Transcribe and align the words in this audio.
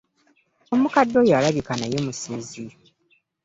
Omukadde 0.73 1.15
oyo 1.21 1.33
alabika 1.39 1.73
naye 1.77 1.97
musezi. 2.05 2.63